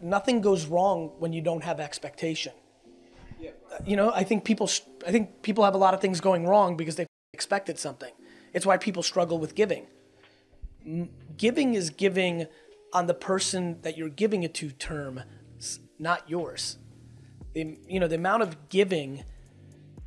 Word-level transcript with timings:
nothing 0.00 0.40
goes 0.40 0.66
wrong 0.66 1.12
when 1.18 1.32
you 1.32 1.42
don't 1.42 1.64
have 1.64 1.80
expectation. 1.80 2.52
Uh, 3.42 3.78
you 3.84 3.96
know, 3.96 4.12
I 4.12 4.24
think 4.24 4.44
people 4.44 4.70
I 5.06 5.10
think 5.10 5.42
people 5.42 5.64
have 5.64 5.74
a 5.74 5.78
lot 5.78 5.94
of 5.94 6.00
things 6.00 6.20
going 6.20 6.46
wrong 6.46 6.76
because 6.76 6.96
they 6.96 7.06
expected 7.32 7.78
something. 7.78 8.12
It's 8.52 8.64
why 8.64 8.76
people 8.76 9.02
struggle 9.02 9.38
with 9.38 9.54
giving. 9.54 9.86
Giving 11.36 11.74
is 11.74 11.90
giving 11.90 12.46
on 12.92 13.06
the 13.06 13.14
person 13.14 13.80
that 13.82 13.96
you're 13.98 14.08
giving 14.08 14.42
it 14.42 14.54
to 14.54 14.70
term, 14.70 15.22
not 15.98 16.28
yours. 16.30 16.78
The, 17.52 17.78
you 17.88 18.00
know, 18.00 18.08
the 18.08 18.14
amount 18.14 18.42
of 18.42 18.68
giving 18.68 19.24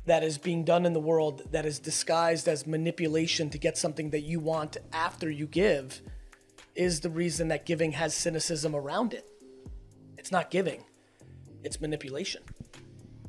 that 0.06 0.24
is 0.24 0.38
being 0.38 0.64
done 0.64 0.86
in 0.86 0.92
the 0.92 1.00
world 1.00 1.42
that 1.52 1.66
is 1.66 1.78
disguised 1.78 2.48
as 2.48 2.66
manipulation 2.66 3.50
to 3.50 3.58
get 3.58 3.76
something 3.76 4.10
that 4.10 4.22
you 4.22 4.40
want 4.40 4.76
after 4.92 5.30
you 5.30 5.46
give 5.46 6.00
is 6.74 7.00
the 7.00 7.10
reason 7.10 7.48
that 7.48 7.66
giving 7.66 7.92
has 7.92 8.14
cynicism 8.14 8.74
around 8.74 9.12
it. 9.12 9.28
It's 10.30 10.32
not 10.32 10.48
giving, 10.48 10.84
it's 11.64 11.80
manipulation. 11.80 12.42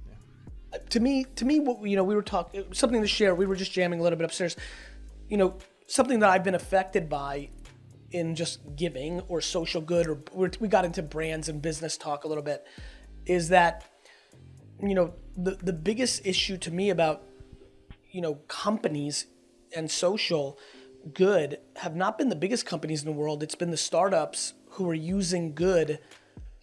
Yeah. 0.08 0.78
To 0.92 1.00
me, 1.00 1.24
to 1.36 1.46
me, 1.46 1.60
what 1.60 1.82
you 1.82 1.96
know, 1.96 2.04
we 2.04 2.14
were 2.14 2.22
talking 2.22 2.64
something 2.74 3.02
to 3.02 3.08
share. 3.08 3.34
We 3.34 3.48
were 3.48 3.56
just 3.56 3.72
jamming 3.72 4.00
a 4.00 4.04
little 4.04 4.18
bit 4.18 4.26
upstairs. 4.26 4.56
You 5.28 5.38
know, 5.38 5.58
something 5.88 6.20
that 6.20 6.30
I've 6.30 6.44
been 6.44 6.54
affected 6.54 7.10
by 7.10 7.50
in 8.12 8.36
just 8.36 8.76
giving 8.76 9.22
or 9.22 9.42
social 9.42 9.82
good, 9.82 10.06
or 10.32 10.52
we 10.60 10.68
got 10.68 10.86
into 10.86 11.02
brands 11.02 11.50
and 11.50 11.60
business 11.60 11.98
talk 11.98 12.24
a 12.24 12.28
little 12.28 12.44
bit, 12.44 12.68
is 13.26 13.50
that 13.50 13.84
you 14.80 14.94
know 14.94 15.16
the 15.36 15.56
the 15.56 15.74
biggest 15.74 16.24
issue 16.24 16.56
to 16.58 16.70
me 16.70 16.92
about 16.92 17.24
you 18.12 18.22
know 18.22 18.36
companies 18.48 19.26
and 19.76 19.90
social 19.90 20.60
good 21.16 21.58
have 21.78 21.96
not 21.96 22.20
been 22.20 22.30
the 22.30 22.36
biggest 22.36 22.68
companies 22.68 23.02
in 23.02 23.08
the 23.08 23.18
world. 23.20 23.42
It's 23.42 23.56
been 23.56 23.72
the 23.72 23.76
startups 23.76 24.54
who 24.74 24.88
are 24.88 24.94
using 24.94 25.56
good 25.56 25.98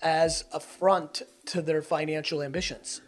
as 0.00 0.44
a 0.52 0.60
front 0.60 1.22
to 1.46 1.62
their 1.62 1.82
financial 1.82 2.42
ambitions. 2.42 3.00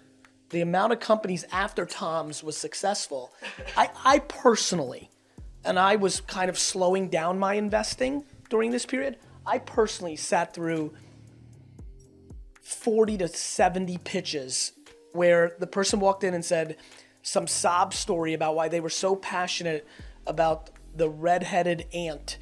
The 0.51 0.61
amount 0.61 0.93
of 0.93 1.01
companies 1.01 1.45
after 1.53 1.87
Tom's 1.87 2.43
was 2.43 2.57
successful. 2.57 3.33
I, 3.77 3.91
I 4.05 4.19
personally, 4.19 5.11
and 5.65 5.79
I 5.79 5.97
was 5.97 6.21
kind 6.21 6.51
of 6.51 6.59
slowing 6.59 7.09
down 7.09 7.39
my 7.39 7.55
investing 7.55 8.25
during 8.49 8.73
this 8.73 8.85
period. 8.85 9.17
I 9.47 9.59
personally 9.59 10.17
sat 10.17 10.53
through 10.53 10.93
40 12.63 13.19
to 13.19 13.29
70 13.29 13.99
pitches 13.99 14.73
where 15.13 15.57
the 15.59 15.67
person 15.67 16.01
walked 16.01 16.25
in 16.25 16.35
and 16.35 16.45
said 16.45 16.77
some 17.23 17.47
sob 17.47 17.95
story 17.95 18.35
about 18.35 18.55
why 18.55 18.69
they 18.69 18.81
were 18.81 18.91
so 18.91 19.15
passionate 19.15 19.87
about 20.27 20.71
the 20.95 21.09
red-headed 21.09 21.87
ant 21.93 22.39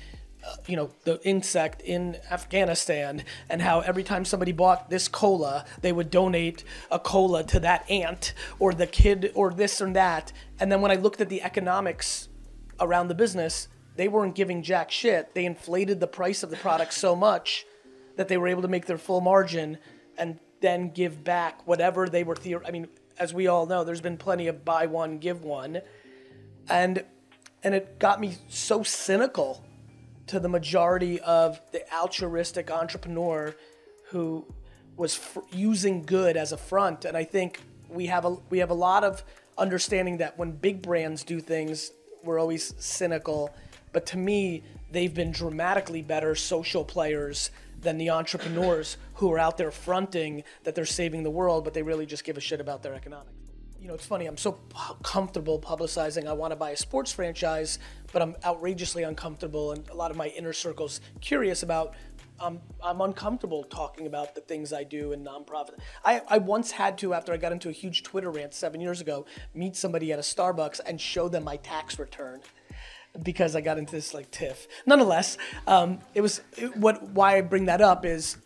you 0.67 0.77
know 0.77 0.91
the 1.05 1.21
insect 1.27 1.83
in 1.83 2.17
Afghanistan 2.31 3.25
and 3.49 3.63
how 3.63 3.81
every 3.81 4.03
time 4.03 4.25
somebody 4.25 4.53
bought 4.53 4.91
this 4.91 5.09
cola 5.09 5.65
they 5.81 5.93
would 5.93 6.11
donate 6.11 6.65
a 6.91 6.99
cola 6.99 7.43
to 7.45 7.61
that 7.61 7.89
ant 7.91 8.35
or 8.59 8.73
the 8.73 8.87
kid 8.87 9.33
or 9.35 9.53
this 9.53 9.81
or 9.81 9.93
that. 9.93 10.33
And 10.61 10.71
then 10.71 10.81
when 10.81 10.91
I 10.91 10.95
looked 10.95 11.21
at 11.21 11.29
the 11.29 11.43
economics 11.43 12.29
around 12.81 13.09
the 13.09 13.15
business 13.15 13.69
they 13.97 14.09
weren't 14.09 14.37
giving 14.37 14.63
jack 14.63 14.93
shit. 14.93 15.35
They 15.35 15.45
inflated 15.45 15.99
the 15.99 16.07
price 16.07 16.45
of 16.45 16.51
the 16.51 16.57
product 16.57 16.95
so 16.95 17.17
much 17.17 17.67
that 18.17 18.29
they 18.29 18.37
were 18.37 18.47
able 18.47 18.63
to 18.63 18.69
make 18.69 18.87
their 18.87 18.99
full 18.99 19.21
margin 19.21 19.79
and 20.17 20.39
then 20.61 20.91
give 20.91 21.25
back 21.25 21.67
whatever 21.67 22.09
they 22.09 22.23
were 22.25 22.35
theor- 22.35 22.67
I 22.67 22.71
mean 22.71 22.89
as 23.19 23.35
we 23.35 23.49
all 23.49 23.67
know 23.67 23.83
there's 23.83 24.01
been 24.01 24.17
plenty 24.17 24.47
of 24.47 24.65
buy 24.65 24.87
one 24.87 25.19
give 25.19 25.43
one. 25.43 25.81
And 26.69 27.05
and 27.65 27.75
it 27.75 27.99
got 27.99 28.21
me 28.21 28.37
so 28.49 28.85
cynical 28.85 29.65
to 30.29 30.41
the 30.41 30.49
majority 30.49 31.21
of 31.21 31.61
the 31.73 31.83
altruistic 31.95 32.71
entrepreneur 32.71 33.55
who 34.11 34.47
was 34.97 35.15
fr- 35.15 35.41
using 35.53 36.05
good 36.05 36.37
as 36.37 36.53
a 36.53 36.57
front 36.57 37.05
and 37.05 37.17
I 37.17 37.25
think 37.25 37.61
we 37.89 38.07
have 38.07 38.25
a 38.25 38.37
we 38.51 38.59
have 38.59 38.71
a 38.71 38.75
lot 38.75 39.05
of 39.05 39.23
understanding 39.57 40.19
that 40.19 40.39
when 40.39 40.53
big 40.53 40.83
brands 40.83 41.25
do 41.25 41.41
things 41.41 41.91
we're 42.25 42.39
always 42.39 42.75
cynical 42.79 43.55
but 43.93 44.07
to 44.07 44.17
me 44.17 44.63
they've 44.91 45.15
been 45.15 45.33
dramatically 45.33 46.03
better 46.03 46.35
social 46.35 46.85
players 46.85 47.51
than 47.81 47.99
the 47.99 48.11
entrepreneurs 48.11 48.97
who 49.15 49.33
are 49.33 49.39
out 49.39 49.57
there 49.57 49.71
fronting 49.71 50.43
that 50.65 50.75
they're 50.75 50.87
saving 50.87 51.23
the 51.23 51.31
world, 51.31 51.65
but 51.65 51.75
they 51.75 51.83
really 51.83 52.07
just 52.07 52.25
give 52.25 52.37
a 52.37 52.41
shit 52.41 52.61
about 52.61 52.83
their 52.83 52.95
economics. 52.95 53.33
You 53.81 53.87
know, 53.87 53.95
it's 53.95 54.07
funny, 54.07 54.27
I'm 54.27 54.37
so 54.37 54.59
comfortable 55.05 55.61
publicizing 55.61 56.27
I 56.27 56.33
want 56.33 56.51
to 56.51 56.57
buy 56.57 56.71
a 56.71 56.77
sports 56.77 57.13
franchise, 57.13 57.79
but 58.13 58.21
I'm 58.21 58.35
outrageously 58.45 59.05
uncomfortable, 59.05 59.71
and 59.71 59.89
a 59.89 59.95
lot 59.95 60.11
of 60.11 60.17
my 60.17 60.29
inner 60.29 60.53
circle's 60.53 61.01
curious 61.21 61.63
about. 61.63 61.95
Um, 62.41 62.61
I'm 62.83 63.01
uncomfortable 63.01 63.65
talking 63.65 64.07
about 64.07 64.35
the 64.35 64.41
things 64.41 64.73
I 64.73 64.85
do 64.85 65.13
in 65.13 65.25
nonprofit. 65.25 65.79
I, 66.05 66.23
I 66.29 66.39
once 66.39 66.73
had 66.73 66.99
to, 66.99 67.15
after 67.15 67.33
I 67.33 67.37
got 67.37 67.53
into 67.53 67.69
a 67.69 67.73
huge 67.73 68.03
Twitter 68.03 68.31
rant 68.31 68.53
seven 68.53 68.81
years 68.81 69.01
ago, 69.01 69.27
meet 69.55 69.77
somebody 69.77 70.13
at 70.13 70.19
a 70.19 70.23
Starbucks 70.23 70.81
and 70.85 71.01
show 71.01 71.29
them 71.29 71.45
my 71.45 71.57
tax 71.57 71.99
return 71.99 72.41
because 73.23 73.57
I 73.57 73.61
got 73.61 73.79
into 73.79 73.93
this 73.93 74.15
like 74.15 74.31
tiff. 74.31 74.69
Nonetheless, 74.87 75.39
um, 75.67 76.01
it 76.15 76.21
was 76.21 76.41
it, 76.57 76.77
what 76.77 77.03
why 77.11 77.39
I 77.39 77.41
bring 77.41 77.67
that 77.67 77.81
up 77.81 78.05
is 78.05 78.37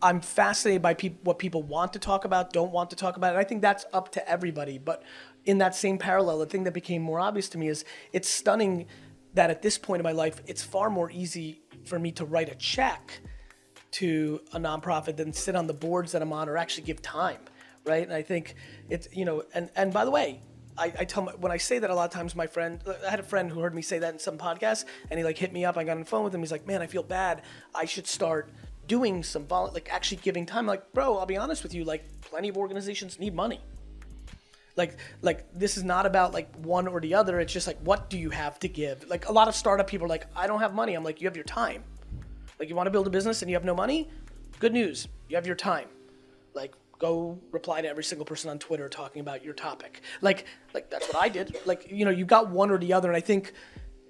I'm 0.00 0.20
fascinated 0.20 0.82
by 0.82 0.94
peop- 0.94 1.24
what 1.24 1.38
people 1.38 1.62
want 1.62 1.92
to 1.94 1.98
talk 1.98 2.24
about, 2.24 2.52
don't 2.52 2.72
want 2.72 2.90
to 2.90 2.96
talk 2.96 3.16
about, 3.16 3.30
and 3.30 3.38
I 3.38 3.44
think 3.44 3.62
that's 3.62 3.84
up 3.92 4.12
to 4.12 4.28
everybody. 4.28 4.78
But 4.78 5.02
in 5.44 5.58
that 5.58 5.74
same 5.74 5.98
parallel, 5.98 6.38
the 6.38 6.46
thing 6.46 6.64
that 6.64 6.74
became 6.74 7.02
more 7.02 7.18
obvious 7.18 7.48
to 7.50 7.58
me 7.58 7.68
is 7.68 7.84
it's 8.12 8.28
stunning 8.28 8.86
that 9.34 9.50
at 9.50 9.62
this 9.62 9.78
point 9.78 10.00
in 10.00 10.04
my 10.04 10.12
life, 10.12 10.40
it's 10.46 10.62
far 10.62 10.90
more 10.90 11.10
easy 11.10 11.62
for 11.84 11.98
me 11.98 12.12
to 12.12 12.24
write 12.24 12.48
a 12.48 12.54
check 12.54 13.20
to 13.90 14.40
a 14.52 14.58
nonprofit 14.58 15.16
than 15.16 15.32
sit 15.32 15.56
on 15.56 15.66
the 15.66 15.72
boards 15.72 16.12
that 16.12 16.22
I'm 16.22 16.32
on 16.32 16.48
or 16.48 16.56
actually 16.56 16.84
give 16.84 17.02
time, 17.02 17.40
right? 17.84 18.02
And 18.02 18.12
I 18.12 18.22
think 18.22 18.54
it's 18.88 19.08
you 19.12 19.24
know, 19.24 19.42
and 19.54 19.70
and 19.74 19.92
by 19.92 20.04
the 20.04 20.10
way, 20.10 20.40
I, 20.78 20.92
I 21.00 21.04
tell 21.04 21.24
my, 21.24 21.32
when 21.32 21.52
I 21.52 21.56
say 21.56 21.78
that 21.78 21.90
a 21.90 21.94
lot 21.94 22.04
of 22.04 22.10
times 22.12 22.34
my 22.34 22.46
friend 22.46 22.80
I 23.06 23.10
had 23.10 23.20
a 23.20 23.24
friend 23.24 23.50
who 23.50 23.60
heard 23.60 23.74
me 23.74 23.82
say 23.82 23.98
that 23.98 24.12
in 24.12 24.18
some 24.18 24.38
podcast 24.38 24.84
and 25.10 25.18
he 25.18 25.24
like 25.24 25.36
hit 25.36 25.52
me 25.52 25.64
up. 25.64 25.76
I 25.76 25.84
got 25.84 25.92
on 25.92 26.00
the 26.00 26.06
phone 26.06 26.24
with 26.24 26.34
him. 26.34 26.40
He's 26.40 26.52
like 26.52 26.66
man 26.66 26.82
I 26.82 26.86
feel 26.86 27.02
bad. 27.02 27.42
I 27.74 27.84
should 27.84 28.06
start 28.06 28.50
doing 28.86 29.22
some 29.22 29.46
vol- 29.46 29.70
like 29.74 29.92
actually 29.92 30.18
giving 30.18 30.46
time. 30.46 30.66
Like 30.66 30.92
bro 30.92 31.18
I'll 31.18 31.26
be 31.26 31.36
honest 31.36 31.62
with 31.62 31.74
you. 31.74 31.84
Like 31.84 32.04
plenty 32.22 32.48
of 32.48 32.56
organizations 32.56 33.18
need 33.18 33.34
money. 33.34 33.60
Like 34.76 34.96
like 35.22 35.52
this 35.52 35.76
is 35.76 35.84
not 35.84 36.06
about 36.06 36.32
like 36.32 36.54
one 36.56 36.86
or 36.86 37.00
the 37.00 37.14
other. 37.14 37.40
It's 37.40 37.52
just 37.52 37.66
like 37.66 37.78
what 37.80 38.08
do 38.08 38.18
you 38.18 38.30
have 38.30 38.58
to 38.60 38.68
give? 38.68 39.08
Like 39.08 39.28
a 39.28 39.32
lot 39.32 39.48
of 39.48 39.54
startup 39.54 39.88
people 39.88 40.06
are 40.06 40.08
like 40.08 40.26
I 40.36 40.46
don't 40.46 40.60
have 40.60 40.74
money. 40.74 40.94
I'm 40.94 41.04
like 41.04 41.20
you 41.20 41.26
have 41.26 41.36
your 41.36 41.44
time. 41.44 41.82
Like 42.58 42.68
you 42.68 42.74
want 42.74 42.86
to 42.86 42.90
build 42.90 43.06
a 43.06 43.10
business 43.10 43.42
and 43.42 43.50
you 43.50 43.56
have 43.56 43.64
no 43.64 43.74
money? 43.74 44.10
Good 44.60 44.72
news. 44.72 45.08
You 45.28 45.36
have 45.36 45.46
your 45.46 45.56
time. 45.56 45.88
Like 46.54 46.74
go 46.98 47.38
reply 47.50 47.80
to 47.80 47.88
every 47.88 48.04
single 48.04 48.24
person 48.24 48.50
on 48.50 48.58
Twitter 48.58 48.88
talking 48.88 49.20
about 49.20 49.44
your 49.44 49.54
topic. 49.54 50.02
Like, 50.20 50.46
like 50.74 50.90
that's 50.90 51.06
what 51.06 51.16
I 51.16 51.28
did. 51.28 51.56
Like, 51.64 51.90
you 51.90 52.04
know, 52.04 52.10
you 52.10 52.24
got 52.24 52.50
one 52.50 52.70
or 52.70 52.78
the 52.78 52.92
other. 52.92 53.08
And 53.08 53.16
I 53.16 53.20
think 53.20 53.52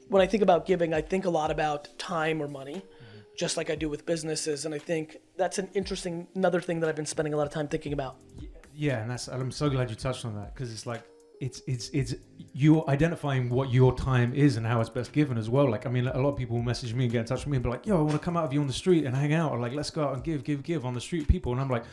when 0.08 0.22
I 0.22 0.26
think 0.26 0.42
about 0.42 0.66
giving, 0.66 0.94
I 0.94 1.00
think 1.00 1.24
a 1.24 1.30
lot 1.30 1.50
about 1.50 1.88
time 1.98 2.42
or 2.42 2.48
money, 2.48 2.76
mm-hmm. 2.76 3.18
just 3.38 3.56
like 3.56 3.70
I 3.70 3.74
do 3.74 3.88
with 3.88 4.06
businesses. 4.06 4.64
And 4.64 4.74
I 4.74 4.78
think 4.78 5.18
that's 5.36 5.58
an 5.58 5.68
interesting, 5.74 6.26
another 6.34 6.60
thing 6.60 6.80
that 6.80 6.88
I've 6.88 6.96
been 6.96 7.06
spending 7.06 7.34
a 7.34 7.36
lot 7.36 7.46
of 7.46 7.52
time 7.52 7.68
thinking 7.68 7.92
about. 7.92 8.16
Yeah, 8.74 9.02
and 9.02 9.10
that's. 9.10 9.26
And 9.26 9.42
I'm 9.42 9.50
so 9.50 9.68
glad 9.68 9.90
you 9.90 9.96
touched 9.96 10.24
on 10.24 10.36
that 10.36 10.54
because 10.54 10.72
it's 10.72 10.86
like 10.86 11.02
it's 11.40 11.62
it's 11.66 11.88
it's 11.90 12.14
you 12.52 12.86
identifying 12.86 13.48
what 13.48 13.72
your 13.72 13.94
time 13.94 14.32
is 14.34 14.56
and 14.56 14.64
how 14.64 14.80
it's 14.80 14.88
best 14.88 15.12
given 15.12 15.36
as 15.36 15.50
well. 15.50 15.68
Like 15.68 15.84
I 15.84 15.90
mean, 15.90 16.06
a 16.06 16.18
lot 16.18 16.30
of 16.30 16.36
people 16.36 16.60
message 16.62 16.94
me 16.94 17.04
and 17.04 17.12
get 17.12 17.20
in 17.20 17.24
touch 17.26 17.40
with 17.40 17.48
me 17.48 17.56
and 17.56 17.64
be 17.64 17.70
like, 17.70 17.86
"Yo, 17.86 17.98
I 17.98 18.00
want 18.00 18.12
to 18.12 18.18
come 18.18 18.36
out 18.36 18.44
of 18.44 18.52
you 18.52 18.60
on 18.60 18.66
the 18.68 18.72
street 18.72 19.04
and 19.04 19.16
hang 19.16 19.32
out," 19.32 19.50
or 19.50 19.58
like, 19.58 19.72
"Let's 19.72 19.90
go 19.90 20.04
out 20.04 20.14
and 20.14 20.22
give, 20.22 20.44
give, 20.44 20.62
give 20.62 20.86
on 20.86 20.94
the 20.94 21.00
street 21.00 21.26
people." 21.26 21.50
And 21.50 21.60
I'm 21.60 21.68
like, 21.68 21.84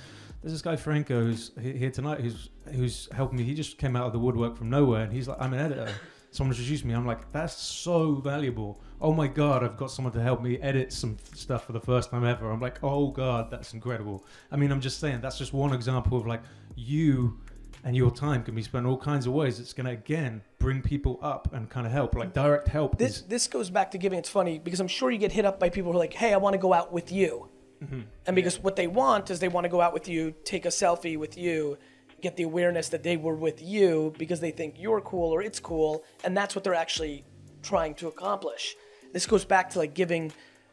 there's 0.45 0.53
this 0.53 0.61
guy 0.61 0.75
Franco 0.75 1.23
who's 1.23 1.49
here 1.59 1.89
tonight 1.89 2.19
who's 2.21 2.49
who's 2.71 3.09
helping 3.11 3.39
me. 3.39 3.43
He 3.43 3.55
just 3.55 3.79
came 3.79 3.95
out 3.95 4.05
of 4.05 4.13
the 4.13 4.19
woodwork 4.19 4.55
from 4.55 4.69
nowhere, 4.69 5.01
and 5.01 5.11
he's 5.11 5.27
like, 5.27 5.37
I'm 5.39 5.53
an 5.53 5.59
editor. 5.59 5.91
Someone 6.29 6.51
introduced 6.55 6.85
me. 6.85 6.93
I'm 6.93 7.07
like, 7.07 7.31
that's 7.31 7.55
so 7.55 8.15
valuable. 8.15 8.79
Oh 9.01 9.11
my 9.11 9.27
god, 9.27 9.63
I've 9.63 9.75
got 9.75 9.89
someone 9.89 10.13
to 10.13 10.21
help 10.21 10.43
me 10.43 10.59
edit 10.59 10.93
some 10.93 11.17
stuff 11.33 11.65
for 11.65 11.71
the 11.71 11.79
first 11.79 12.11
time 12.11 12.23
ever. 12.25 12.51
I'm 12.51 12.59
like, 12.59 12.77
oh 12.83 13.07
god, 13.07 13.49
that's 13.49 13.73
incredible. 13.73 14.23
I 14.51 14.55
mean, 14.57 14.71
I'm 14.71 14.81
just 14.81 14.99
saying 14.99 15.21
that's 15.21 15.39
just 15.39 15.51
one 15.51 15.73
example 15.73 16.15
of 16.15 16.27
like 16.27 16.43
you 16.75 17.39
and 17.83 17.95
your 17.95 18.11
time 18.11 18.43
can 18.43 18.53
be 18.53 18.61
spent 18.61 18.85
all 18.85 18.97
kinds 18.99 19.25
of 19.25 19.33
ways. 19.33 19.59
It's 19.59 19.73
going 19.73 19.85
to 19.87 19.93
again 19.93 20.43
bring 20.59 20.81
people 20.83 21.17
up 21.23 21.53
and 21.53 21.67
kind 21.69 21.87
of 21.87 21.93
help, 21.93 22.13
like 22.13 22.33
direct 22.33 22.67
help. 22.67 22.99
This 22.99 23.17
is- 23.17 23.21
this 23.23 23.47
goes 23.47 23.71
back 23.71 23.89
to 23.91 23.97
giving. 23.97 24.19
It's 24.19 24.29
funny 24.29 24.59
because 24.59 24.79
I'm 24.79 24.87
sure 24.87 25.09
you 25.09 25.17
get 25.17 25.31
hit 25.31 25.45
up 25.45 25.59
by 25.59 25.69
people 25.69 25.91
who 25.91 25.97
are 25.97 26.01
like, 26.01 26.13
"Hey, 26.13 26.33
I 26.33 26.37
want 26.37 26.53
to 26.53 26.59
go 26.59 26.71
out 26.73 26.91
with 26.93 27.11
you," 27.11 27.49
Mm-hmm. 27.83 28.01
And 28.25 28.35
because 28.35 28.59
what 28.59 28.75
they 28.75 28.87
want 28.87 29.29
is 29.29 29.39
they 29.39 29.47
want 29.47 29.65
to 29.65 29.69
go 29.69 29.81
out 29.81 29.93
with 29.93 30.07
you, 30.07 30.33
take 30.43 30.65
a 30.65 30.69
selfie 30.69 31.17
with 31.17 31.37
you, 31.37 31.77
get 32.21 32.37
the 32.37 32.43
awareness 32.43 32.89
that 32.89 33.03
they 33.03 33.17
were 33.17 33.35
with 33.35 33.61
you 33.61 34.13
because 34.17 34.39
they 34.39 34.51
think 34.51 34.75
you're 34.77 35.01
cool 35.01 35.31
or 35.31 35.41
it's 35.41 35.59
cool, 35.59 36.03
and 36.23 36.35
that's 36.35 36.55
what 36.55 36.63
they're 36.63 36.73
actually 36.73 37.23
trying 37.61 37.93
to 37.95 38.07
accomplish. 38.07 38.75
This 39.13 39.25
goes 39.25 39.45
back 39.45 39.69
to 39.71 39.79
like 39.79 39.93
giving 39.93 40.31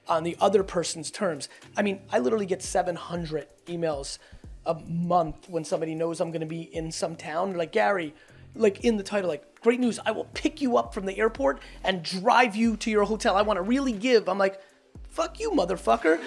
on 0.09 0.25
the 0.25 0.37
other 0.41 0.63
person's 0.63 1.11
terms. 1.11 1.49
I 1.77 1.83
mean, 1.83 2.01
I 2.11 2.19
literally 2.19 2.47
get 2.47 2.63
700 2.63 3.47
emails 3.67 4.19
a 4.67 4.75
month 4.75 5.49
when 5.49 5.65
somebody 5.65 5.95
knows 5.95 6.21
I'm 6.21 6.31
going 6.31 6.41
to 6.41 6.47
be 6.47 6.63
in 6.63 6.93
some 6.93 7.17
town. 7.17 7.51
They're 7.51 7.59
like, 7.59 7.73
Gary, 7.73 8.15
like 8.55 8.85
in 8.85 8.97
the 8.97 9.03
title, 9.03 9.29
like, 9.29 9.61
great 9.61 9.81
news, 9.81 9.99
I 10.05 10.11
will 10.11 10.29
pick 10.35 10.61
you 10.61 10.77
up 10.77 10.93
from 10.93 11.07
the 11.07 11.19
airport 11.19 11.61
and 11.85 12.03
drive 12.03 12.57
you 12.57 12.77
to 12.79 12.91
your 12.91 13.05
hotel. 13.05 13.37
I 13.37 13.43
want 13.43 13.59
to 13.59 13.63
really 13.63 13.93
give. 13.93 14.29
I'm 14.29 14.39
like, 14.39 14.61
fuck 15.09 15.39
you, 15.41 15.51
motherfucker. 15.51 16.21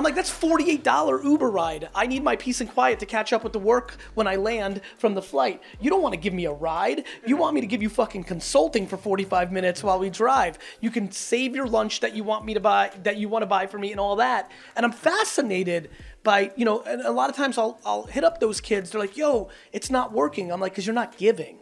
I'm 0.00 0.04
like, 0.04 0.14
that's 0.14 0.30
$48 0.30 1.24
Uber 1.24 1.50
ride. 1.50 1.90
I 1.94 2.06
need 2.06 2.24
my 2.24 2.34
peace 2.34 2.62
and 2.62 2.70
quiet 2.70 3.00
to 3.00 3.04
catch 3.04 3.34
up 3.34 3.44
with 3.44 3.52
the 3.52 3.58
work 3.58 3.98
when 4.14 4.26
I 4.26 4.36
land 4.36 4.80
from 4.96 5.12
the 5.12 5.20
flight. 5.20 5.62
You 5.78 5.90
don't 5.90 6.00
want 6.00 6.14
to 6.14 6.18
give 6.18 6.32
me 6.32 6.46
a 6.46 6.52
ride. 6.52 7.04
You 7.26 7.36
want 7.36 7.54
me 7.54 7.60
to 7.60 7.66
give 7.66 7.82
you 7.82 7.90
fucking 7.90 8.24
consulting 8.24 8.86
for 8.86 8.96
45 8.96 9.52
minutes 9.52 9.84
while 9.84 9.98
we 9.98 10.08
drive. 10.08 10.58
You 10.80 10.90
can 10.90 11.12
save 11.12 11.54
your 11.54 11.66
lunch 11.66 12.00
that 12.00 12.16
you 12.16 12.24
want 12.24 12.46
me 12.46 12.54
to 12.54 12.60
buy, 12.60 12.90
that 13.02 13.18
you 13.18 13.28
want 13.28 13.42
to 13.42 13.46
buy 13.46 13.66
for 13.66 13.78
me 13.78 13.90
and 13.90 14.00
all 14.00 14.16
that. 14.16 14.50
And 14.74 14.86
I'm 14.86 14.92
fascinated 14.92 15.90
by, 16.22 16.50
you 16.56 16.64
know, 16.64 16.80
and 16.80 17.02
a 17.02 17.12
lot 17.12 17.28
of 17.28 17.36
times 17.36 17.58
I'll, 17.58 17.78
I'll 17.84 18.04
hit 18.04 18.24
up 18.24 18.40
those 18.40 18.58
kids. 18.58 18.88
They're 18.88 19.02
like, 19.02 19.18
yo, 19.18 19.50
it's 19.70 19.90
not 19.90 20.14
working. 20.14 20.50
I'm 20.50 20.60
like, 20.60 20.72
because 20.72 20.86
you're 20.86 20.94
not 20.94 21.18
giving. 21.18 21.58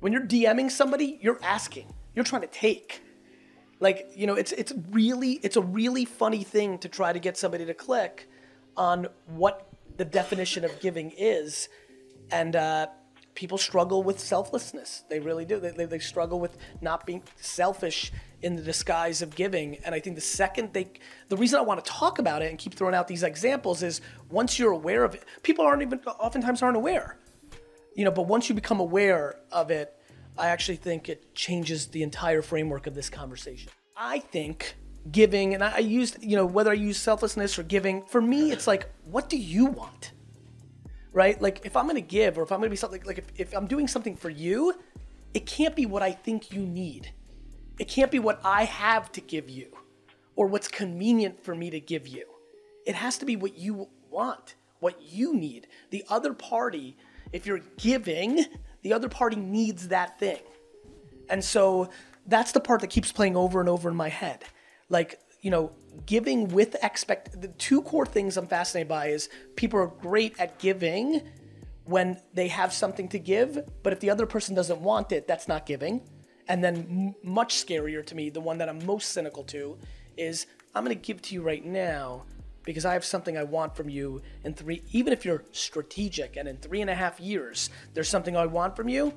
When 0.00 0.12
you're 0.12 0.26
DMing 0.26 0.72
somebody, 0.72 1.20
you're 1.22 1.38
asking, 1.40 1.94
you're 2.16 2.24
trying 2.24 2.42
to 2.42 2.48
take. 2.48 3.00
Like, 3.80 4.10
you 4.14 4.26
know, 4.26 4.34
it's 4.34 4.52
it's 4.52 4.72
really 4.90 5.40
it's 5.42 5.56
a 5.56 5.62
really 5.62 6.04
funny 6.04 6.44
thing 6.44 6.78
to 6.78 6.88
try 6.88 7.12
to 7.12 7.18
get 7.18 7.36
somebody 7.36 7.64
to 7.64 7.74
click 7.74 8.28
on 8.76 9.08
what 9.26 9.66
the 9.96 10.04
definition 10.04 10.64
of 10.64 10.80
giving 10.80 11.12
is, 11.16 11.68
and 12.30 12.54
uh, 12.54 12.86
people 13.34 13.56
struggle 13.58 14.02
with 14.02 14.20
selflessness. 14.20 15.04
They 15.08 15.18
really 15.18 15.46
do. 15.46 15.58
They, 15.58 15.70
they, 15.70 15.86
they 15.86 15.98
struggle 15.98 16.38
with 16.38 16.58
not 16.82 17.06
being 17.06 17.22
selfish 17.36 18.12
in 18.42 18.56
the 18.56 18.62
disguise 18.62 19.22
of 19.22 19.34
giving. 19.34 19.76
And 19.84 19.94
I 19.94 20.00
think 20.00 20.16
the 20.16 20.22
second 20.22 20.72
they, 20.72 20.90
the 21.28 21.36
reason 21.36 21.58
I 21.58 21.62
want 21.62 21.82
to 21.84 21.90
talk 21.90 22.18
about 22.18 22.42
it 22.42 22.50
and 22.50 22.58
keep 22.58 22.74
throwing 22.74 22.94
out 22.94 23.08
these 23.08 23.22
examples 23.22 23.82
is 23.82 24.00
once 24.30 24.58
you're 24.58 24.72
aware 24.72 25.04
of 25.04 25.14
it, 25.14 25.24
people 25.42 25.64
aren't 25.64 25.82
even 25.82 26.00
oftentimes 26.00 26.62
aren't 26.62 26.76
aware, 26.76 27.16
you 27.94 28.04
know. 28.04 28.10
But 28.10 28.26
once 28.26 28.48
you 28.48 28.54
become 28.54 28.80
aware 28.80 29.36
of 29.50 29.70
it, 29.70 29.96
I 30.40 30.48
actually 30.48 30.76
think 30.76 31.08
it 31.08 31.34
changes 31.34 31.88
the 31.88 32.02
entire 32.02 32.40
framework 32.40 32.86
of 32.86 32.94
this 32.94 33.10
conversation. 33.10 33.70
I 33.96 34.20
think 34.20 34.74
giving, 35.12 35.54
and 35.54 35.62
I 35.62 35.78
used, 35.78 36.22
you 36.22 36.36
know, 36.36 36.46
whether 36.46 36.70
I 36.70 36.74
use 36.74 36.96
selflessness 36.96 37.58
or 37.58 37.62
giving, 37.62 38.02
for 38.06 38.22
me, 38.22 38.50
it's 38.50 38.66
like, 38.66 38.90
what 39.04 39.28
do 39.28 39.36
you 39.36 39.66
want? 39.66 40.12
Right? 41.12 41.40
Like, 41.40 41.60
if 41.64 41.76
I'm 41.76 41.86
gonna 41.86 42.00
give, 42.00 42.38
or 42.38 42.42
if 42.42 42.52
I'm 42.52 42.60
gonna 42.60 42.70
be 42.70 42.76
something, 42.76 43.02
like, 43.04 43.18
if, 43.18 43.26
if 43.36 43.54
I'm 43.54 43.66
doing 43.66 43.86
something 43.86 44.16
for 44.16 44.30
you, 44.30 44.74
it 45.34 45.44
can't 45.46 45.76
be 45.76 45.84
what 45.84 46.02
I 46.02 46.12
think 46.12 46.52
you 46.52 46.60
need. 46.60 47.12
It 47.78 47.88
can't 47.88 48.10
be 48.10 48.18
what 48.18 48.40
I 48.44 48.64
have 48.64 49.12
to 49.12 49.20
give 49.20 49.50
you 49.50 49.68
or 50.36 50.46
what's 50.46 50.68
convenient 50.68 51.44
for 51.44 51.54
me 51.54 51.70
to 51.70 51.80
give 51.80 52.08
you. 52.08 52.24
It 52.86 52.94
has 52.94 53.18
to 53.18 53.26
be 53.26 53.36
what 53.36 53.58
you 53.58 53.88
want, 54.10 54.54
what 54.80 55.00
you 55.02 55.34
need. 55.34 55.66
The 55.90 56.04
other 56.08 56.32
party, 56.32 56.96
if 57.32 57.46
you're 57.46 57.60
giving, 57.76 58.46
the 58.82 58.92
other 58.92 59.08
party 59.08 59.36
needs 59.36 59.88
that 59.88 60.18
thing. 60.18 60.40
And 61.28 61.44
so 61.44 61.90
that's 62.26 62.52
the 62.52 62.60
part 62.60 62.80
that 62.80 62.88
keeps 62.88 63.12
playing 63.12 63.36
over 63.36 63.60
and 63.60 63.68
over 63.68 63.88
in 63.88 63.96
my 63.96 64.08
head. 64.08 64.44
Like, 64.88 65.20
you 65.40 65.50
know, 65.50 65.72
giving 66.06 66.48
with 66.48 66.76
expect 66.82 67.40
the 67.40 67.48
two 67.48 67.82
core 67.82 68.06
things 68.06 68.36
I'm 68.36 68.46
fascinated 68.46 68.88
by 68.88 69.06
is 69.06 69.28
people 69.56 69.80
are 69.80 69.86
great 69.86 70.38
at 70.38 70.58
giving 70.58 71.22
when 71.84 72.20
they 72.34 72.48
have 72.48 72.72
something 72.72 73.08
to 73.08 73.18
give, 73.18 73.58
but 73.82 73.92
if 73.92 74.00
the 74.00 74.10
other 74.10 74.26
person 74.26 74.54
doesn't 74.54 74.80
want 74.80 75.12
it, 75.12 75.26
that's 75.26 75.48
not 75.48 75.66
giving. 75.66 76.02
And 76.46 76.62
then 76.62 76.76
m- 76.76 77.14
much 77.22 77.54
scarier 77.54 78.04
to 78.06 78.14
me, 78.14 78.30
the 78.30 78.40
one 78.40 78.58
that 78.58 78.68
I'm 78.68 78.84
most 78.86 79.10
cynical 79.10 79.42
to 79.44 79.76
is 80.16 80.46
I'm 80.74 80.84
going 80.84 80.96
to 80.96 81.02
give 81.02 81.20
to 81.22 81.34
you 81.34 81.42
right 81.42 81.64
now 81.64 82.24
because 82.64 82.84
I 82.84 82.92
have 82.92 83.04
something 83.04 83.36
I 83.36 83.42
want 83.44 83.74
from 83.74 83.88
you 83.88 84.22
in 84.44 84.54
three, 84.54 84.82
even 84.92 85.12
if 85.12 85.24
you're 85.24 85.44
strategic 85.52 86.36
and 86.36 86.48
in 86.48 86.56
three 86.58 86.80
and 86.80 86.90
a 86.90 86.94
half 86.94 87.18
years, 87.20 87.70
there's 87.94 88.08
something 88.08 88.36
I 88.36 88.46
want 88.46 88.76
from 88.76 88.88
you. 88.88 89.14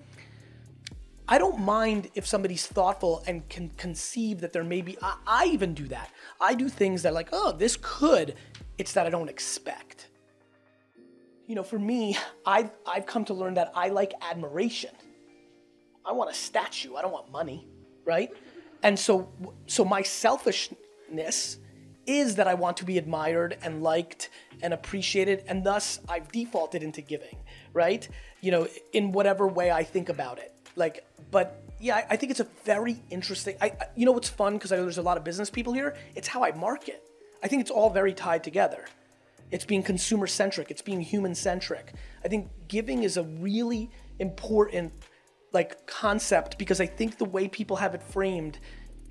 I 1.28 1.38
don't 1.38 1.60
mind 1.60 2.10
if 2.16 2.28
somebody's 2.28 2.68
thoughtful 2.68 3.24
and 3.28 3.48
can 3.48 3.70
conceive 3.78 4.42
that 4.42 4.52
there 4.52 4.64
may 4.64 4.82
be, 4.82 4.98
I, 5.02 5.16
I 5.26 5.46
even 5.46 5.74
do 5.74 5.88
that. 5.88 6.12
I 6.40 6.54
do 6.54 6.68
things 6.68 7.04
that, 7.04 7.14
like, 7.14 7.30
oh, 7.32 7.54
this 7.54 7.78
could, 7.82 8.36
it's 8.78 8.94
that 8.94 9.08
I 9.08 9.10
don't 9.10 9.30
expect. 9.30 10.10
You 11.48 11.56
know, 11.56 11.64
for 11.64 11.80
me, 11.80 12.18
I've, 12.46 12.72
I've 12.86 13.06
come 13.06 13.24
to 13.26 13.34
learn 13.34 13.54
that 13.54 13.72
I 13.74 13.90
like 13.90 14.14
admiration. 14.22 14.92
I 16.06 16.12
want 16.12 16.30
a 16.30 16.34
statue, 16.34 16.96
I 16.96 17.02
don't 17.02 17.14
want 17.14 17.32
money, 17.32 17.68
right? 18.04 18.30
And 18.82 19.00
so, 19.00 19.32
so 19.68 19.86
my 19.86 20.02
selfishness 20.02 21.58
is 22.06 22.36
that 22.36 22.48
I 22.48 22.54
want 22.54 22.78
to 22.78 22.86
be 22.86 22.98
admired 22.98 23.58
and 23.64 23.82
liked 23.84 24.30
and 24.62 24.74
appreciated, 24.74 25.44
and 25.48 25.64
thus 25.64 26.00
I've 26.08 26.32
defaulted 26.32 26.84
into 26.84 27.02
giving, 27.02 27.38
right? 27.74 28.08
You 28.42 28.52
know, 28.52 28.68
in 28.92 29.12
whatever 29.12 29.48
way 29.48 29.72
I 29.72 29.84
think 29.84 30.10
about 30.10 30.40
it. 30.40 30.54
Like, 30.76 31.06
but 31.32 31.64
yeah, 31.80 32.06
I, 32.10 32.16
think 32.16 32.32
it's 32.32 32.40
a 32.40 32.48
very 32.64 33.02
interesting. 33.10 33.56
I, 33.62 33.74
you 33.96 34.06
know 34.06 34.12
what's 34.12 34.30
fun 34.30 34.54
because 34.54 34.72
I 34.72 34.78
know 34.78 34.84
there's 34.84 34.98
a 34.98 35.04
lot 35.04 35.18
of 35.18 35.24
business 35.24 35.50
people 35.50 35.74
here. 35.74 35.96
It's 36.16 36.28
how 36.28 36.44
I 36.44 36.52
market. 36.52 37.04
I 37.44 37.48
think 37.48 37.62
it's 37.62 37.72
all 37.72 37.90
very 37.90 38.14
tied 38.14 38.44
together. 38.44 38.86
It's 39.52 39.66
being 39.66 39.84
consumer 39.84 40.26
centric. 40.26 40.72
It's 40.72 40.82
being 40.82 41.02
human 41.02 41.36
centric. 41.36 41.94
I 42.24 42.28
think 42.28 42.50
giving 42.68 43.04
is 43.04 43.18
a 43.18 43.24
really 43.24 43.92
important 44.20 44.94
like 45.52 45.86
concept 45.86 46.58
because 46.58 46.82
I 46.82 46.88
think 46.88 47.18
the 47.18 47.26
way 47.26 47.48
people 47.48 47.78
have 47.78 47.94
it 47.94 48.02
framed 48.02 48.58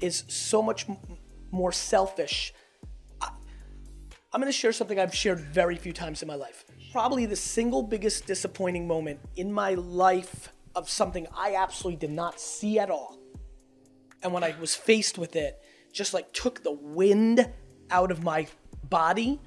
is 0.00 0.24
so 0.26 0.60
much 0.60 0.86
more 1.52 1.70
selfish 1.70 2.52
I'm 4.34 4.40
to 4.40 4.52
share 4.52 4.72
something 4.72 4.98
I've 4.98 5.14
shared 5.14 5.40
very 5.40 5.76
few 5.76 5.92
times 5.92 6.22
in 6.22 6.28
my 6.28 6.36
life. 6.36 6.64
Probably 6.90 7.26
the 7.26 7.36
single 7.36 7.82
biggest 7.82 8.26
disappointing 8.26 8.86
moment 8.86 9.20
in 9.36 9.52
my 9.52 9.74
life 9.74 10.48
of 10.74 10.88
something 10.88 11.26
I 11.36 11.54
absolutely 11.54 11.98
did 11.98 12.12
not 12.12 12.40
see 12.40 12.78
at 12.78 12.90
all. 12.90 13.18
And 14.22 14.32
when 14.32 14.42
I 14.42 14.54
was 14.58 14.74
faced 14.74 15.18
with 15.18 15.36
it, 15.36 15.60
just 15.92 16.14
like 16.14 16.32
took 16.32 16.62
the 16.62 16.72
wind 16.72 17.46
out 17.90 18.10
of 18.10 18.24
my 18.24 18.46
body 18.88 19.38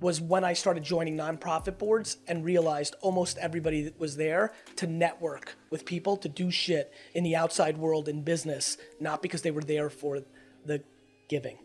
was 0.00 0.20
when 0.20 0.44
I 0.44 0.52
started 0.52 0.84
joining 0.84 1.16
nonprofit 1.16 1.78
boards 1.78 2.18
and 2.28 2.44
realized 2.44 2.94
almost 3.00 3.38
everybody 3.38 3.84
that 3.84 3.98
was 3.98 4.16
there 4.16 4.52
to 4.76 4.86
network 4.86 5.56
with 5.70 5.86
people 5.86 6.18
to 6.18 6.28
do 6.28 6.50
shit 6.50 6.92
in 7.14 7.24
the 7.24 7.34
outside 7.34 7.78
world 7.78 8.06
in 8.06 8.20
business, 8.20 8.76
not 9.00 9.22
because 9.22 9.40
they 9.40 9.50
were 9.50 9.62
there 9.62 9.88
for 9.88 10.20
the 10.66 10.82
giving. 11.30 11.56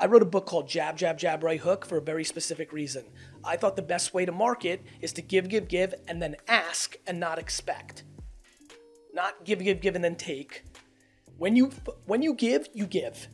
I 0.00 0.06
wrote 0.06 0.22
a 0.22 0.26
book 0.26 0.46
called 0.46 0.68
Jab, 0.68 0.96
Jab, 0.96 1.18
Jab, 1.18 1.42
Right 1.42 1.60
Hook 1.60 1.86
for 1.86 1.98
a 1.98 2.02
very 2.02 2.24
specific 2.24 2.72
reason. 2.72 3.04
I 3.44 3.56
thought 3.56 3.76
the 3.76 3.82
best 3.82 4.12
way 4.12 4.24
to 4.24 4.32
market 4.32 4.82
is 5.00 5.12
to 5.12 5.22
give, 5.22 5.48
give, 5.48 5.68
give, 5.68 5.94
and 6.08 6.20
then 6.20 6.36
ask 6.48 6.96
and 7.06 7.20
not 7.20 7.38
expect. 7.38 8.02
Not 9.12 9.44
give, 9.44 9.60
give, 9.60 9.80
give, 9.80 9.94
and 9.94 10.02
then 10.02 10.16
take. 10.16 10.64
When 11.38 11.54
you 11.56 11.70
when 12.06 12.22
you 12.22 12.34
give, 12.34 12.68
you 12.72 12.86
give. 12.86 13.28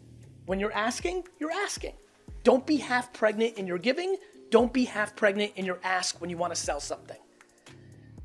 When 0.46 0.60
you're 0.60 0.72
asking, 0.72 1.24
you're 1.38 1.52
asking. 1.52 1.94
Don't 2.42 2.66
be 2.66 2.76
half 2.76 3.12
pregnant 3.12 3.56
in 3.56 3.66
your 3.66 3.78
giving. 3.78 4.16
Don't 4.50 4.72
be 4.72 4.84
half 4.84 5.14
pregnant 5.16 5.52
in 5.56 5.64
your 5.64 5.78
ask 5.82 6.20
when 6.20 6.28
you 6.28 6.36
want 6.36 6.54
to 6.54 6.60
sell 6.60 6.80
something. 6.80 7.18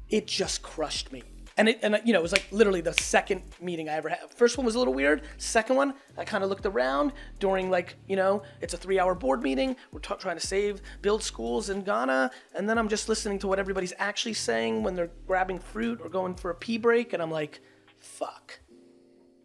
It 0.10 0.28
just 0.28 0.62
crushed 0.62 1.12
me. 1.12 1.24
And 1.58 1.70
it, 1.70 1.80
and 1.84 2.02
you 2.04 2.12
know, 2.12 2.20
it 2.20 2.22
was 2.22 2.34
like 2.34 2.48
literally 2.52 2.82
the 2.82 2.94
second 2.94 3.42
meeting 3.62 3.88
I 3.88 3.94
ever 3.94 4.10
had. 4.10 4.30
First 4.36 4.58
one 4.58 4.66
was 4.66 4.76
a 4.76 4.78
little 4.78 4.94
weird. 4.94 5.22
Second 5.38 5.78
one, 5.78 5.94
I 6.18 6.26
kind 6.26 6.44
of 6.44 6.50
looked 6.50 6.66
around 6.66 7.14
during 7.40 7.70
like, 7.70 7.96
you 8.08 8.18
know, 8.18 8.44
it's 8.60 8.74
a 8.74 8.78
three-hour 8.78 9.16
board 9.16 9.42
meeting. 9.42 9.78
We're 9.94 10.02
trying 10.02 10.38
to 10.38 10.46
save, 10.46 10.82
build 11.02 11.24
schools 11.24 11.70
in 11.70 11.84
Ghana, 11.84 12.32
and 12.56 12.68
then 12.68 12.78
I'm 12.78 12.90
just 12.90 13.08
listening 13.08 13.40
to 13.40 13.48
what 13.48 13.58
everybody's 13.58 13.94
actually 14.00 14.34
saying 14.34 14.84
when 14.84 14.96
they're 14.96 15.12
grabbing 15.28 15.60
fruit 15.60 16.02
or 16.04 16.10
going 16.10 16.36
for 16.36 16.52
a 16.52 16.56
pee 16.56 16.78
break, 16.78 17.14
and 17.14 17.24
I'm 17.24 17.32
like, 17.32 17.62
fuck. 18.00 18.60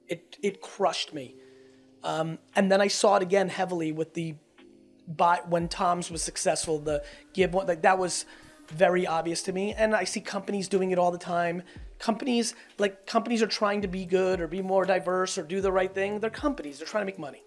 It 0.09 0.37
it 0.43 0.61
crushed 0.61 1.15
me. 1.15 1.37
Um, 2.03 2.39
and 2.57 2.73
then 2.73 2.81
I 2.81 2.89
saw 2.89 3.17
it 3.17 3.23
again 3.23 3.49
heavily 3.49 3.93
with 3.93 4.15
the, 4.15 4.35
by 5.07 5.41
when 5.49 5.69
Tom's 5.69 6.11
was 6.11 6.23
successful, 6.23 6.81
the 6.81 7.05
give 7.35 7.55
one 7.55 7.67
like 7.67 7.83
that 7.83 7.99
was 7.99 8.25
very 8.71 9.07
obvious 9.07 9.43
to 9.43 9.53
me, 9.53 9.75
and 9.75 9.95
I 9.95 10.05
see 10.05 10.21
companies 10.21 10.69
doing 10.69 10.91
it 10.91 10.99
all 10.99 11.11
the 11.11 11.19
time. 11.19 11.63
Companies 11.99 12.55
like 12.79 13.07
companies 13.07 13.43
are 13.43 13.47
trying 13.47 13.83
to 13.83 13.89
be 13.89 14.07
good 14.07 14.41
or 14.41 14.47
be 14.47 14.63
more 14.63 14.85
diverse 14.85 15.37
or 15.37 15.43
do 15.43 15.61
the 15.61 15.73
right 15.73 15.93
thing. 15.93 16.21
They're 16.21 16.31
companies 16.31 16.79
they're 16.79 16.87
trying 16.87 17.03
to 17.03 17.07
make 17.07 17.19
money. 17.19 17.43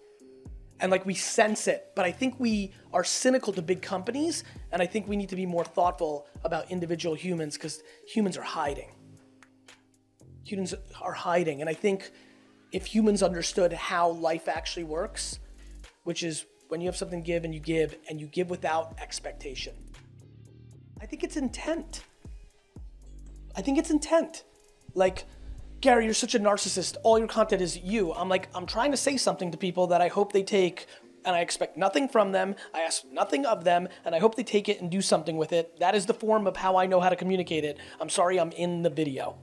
And 0.80 0.90
like 0.90 1.06
we 1.06 1.14
sense 1.14 1.66
it 1.68 1.92
but 1.94 2.04
i 2.04 2.10
think 2.10 2.38
we 2.38 2.72
are 2.92 3.04
cynical 3.04 3.52
to 3.54 3.62
big 3.62 3.80
companies 3.80 4.44
and 4.72 4.82
i 4.82 4.86
think 4.86 5.06
we 5.08 5.16
need 5.16 5.28
to 5.28 5.36
be 5.36 5.46
more 5.46 5.64
thoughtful 5.64 6.26
about 6.42 6.70
individual 6.70 7.14
humans 7.14 7.54
because 7.56 7.82
humans 8.06 8.36
are 8.36 8.42
hiding. 8.42 8.90
Humans 10.44 10.74
are 11.00 11.12
hiding 11.12 11.60
and 11.60 11.70
i 11.70 11.74
think 11.74 12.10
if 12.72 12.86
humans 12.86 13.22
understood 13.22 13.72
how 13.72 14.10
life 14.10 14.46
actually 14.48 14.84
works 14.84 15.38
which 16.02 16.22
is 16.22 16.44
when 16.68 16.80
you 16.80 16.86
have 16.86 16.96
something 16.96 17.22
to 17.22 17.26
give 17.26 17.44
and 17.44 17.54
you 17.54 17.60
give 17.60 17.96
and 18.10 18.20
you 18.20 18.26
give 18.26 18.50
without 18.50 18.98
expectation 19.00 19.74
i 21.04 21.06
think 21.06 21.22
it's 21.22 21.36
intent 21.36 22.02
I 23.56 23.62
think 23.62 23.78
it's 23.78 23.90
intent. 23.90 24.44
Like, 24.94 25.24
Gary, 25.80 26.04
you're 26.04 26.14
such 26.14 26.34
a 26.34 26.40
narcissist. 26.40 26.96
All 27.02 27.18
your 27.18 27.28
content 27.28 27.62
is 27.62 27.78
you. 27.78 28.12
I'm 28.12 28.28
like, 28.28 28.48
I'm 28.54 28.66
trying 28.66 28.90
to 28.90 28.96
say 28.96 29.16
something 29.16 29.50
to 29.52 29.58
people 29.58 29.86
that 29.88 30.00
I 30.00 30.08
hope 30.08 30.32
they 30.32 30.42
take, 30.42 30.86
and 31.24 31.36
I 31.36 31.40
expect 31.40 31.76
nothing 31.76 32.08
from 32.08 32.32
them. 32.32 32.54
I 32.72 32.80
ask 32.80 33.04
nothing 33.12 33.46
of 33.46 33.64
them, 33.64 33.88
and 34.04 34.14
I 34.14 34.18
hope 34.18 34.34
they 34.34 34.42
take 34.42 34.68
it 34.68 34.80
and 34.80 34.90
do 34.90 35.00
something 35.00 35.36
with 35.36 35.52
it. 35.52 35.78
That 35.78 35.94
is 35.94 36.06
the 36.06 36.14
form 36.14 36.46
of 36.46 36.56
how 36.56 36.76
I 36.76 36.86
know 36.86 37.00
how 37.00 37.10
to 37.10 37.16
communicate 37.16 37.64
it. 37.64 37.78
I'm 38.00 38.08
sorry, 38.08 38.40
I'm 38.40 38.52
in 38.52 38.82
the 38.82 38.90
video. 38.90 39.36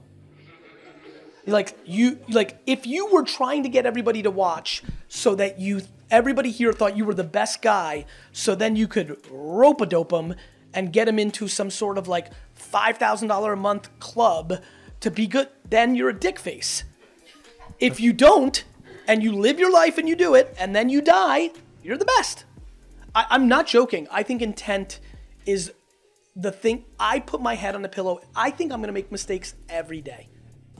Like 1.44 1.76
you, 1.84 2.20
like 2.28 2.60
if 2.66 2.86
you 2.86 3.12
were 3.12 3.24
trying 3.24 3.64
to 3.64 3.68
get 3.68 3.84
everybody 3.84 4.22
to 4.22 4.30
watch 4.30 4.82
so 5.08 5.34
that 5.34 5.58
you 5.58 5.82
Everybody 6.12 6.50
here 6.50 6.74
thought 6.74 6.94
you 6.94 7.06
were 7.06 7.14
the 7.14 7.24
best 7.24 7.62
guy, 7.62 8.04
so 8.32 8.54
then 8.54 8.76
you 8.76 8.86
could 8.86 9.16
rope 9.30 9.80
a 9.80 9.86
dope 9.86 10.12
him 10.12 10.34
and 10.74 10.92
get 10.92 11.06
them 11.06 11.18
into 11.18 11.48
some 11.48 11.70
sort 11.70 11.98
of 11.98 12.08
like 12.08 12.30
$5,000 12.58 13.52
a 13.52 13.56
month 13.56 13.98
club 14.00 14.62
to 15.00 15.10
be 15.10 15.26
good. 15.26 15.48
Then 15.68 15.94
you're 15.94 16.10
a 16.10 16.18
dick 16.18 16.38
face. 16.38 16.84
If 17.78 17.98
you 18.00 18.12
don't, 18.12 18.64
and 19.06 19.22
you 19.22 19.32
live 19.32 19.58
your 19.58 19.72
life 19.72 19.98
and 19.98 20.08
you 20.08 20.16
do 20.16 20.34
it, 20.34 20.54
and 20.58 20.74
then 20.74 20.88
you 20.88 21.00
die, 21.00 21.50
you're 21.82 21.96
the 21.96 22.04
best. 22.04 22.44
I, 23.14 23.26
I'm 23.30 23.48
not 23.48 23.66
joking. 23.66 24.06
I 24.10 24.22
think 24.22 24.42
intent 24.42 25.00
is 25.46 25.72
the 26.34 26.52
thing. 26.52 26.84
I 26.98 27.20
put 27.20 27.40
my 27.40 27.54
head 27.54 27.74
on 27.74 27.82
the 27.82 27.88
pillow. 27.88 28.20
I 28.34 28.50
think 28.50 28.72
I'm 28.72 28.82
to 28.82 28.92
make 28.92 29.12
mistakes 29.12 29.54
every 29.68 30.00
day. 30.00 30.28